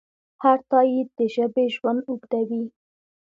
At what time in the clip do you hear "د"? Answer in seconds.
1.17-1.19